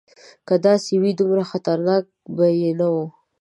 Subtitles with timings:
[0.47, 1.77] که داسې وای دومره خطر
[2.35, 2.95] به یې نه و.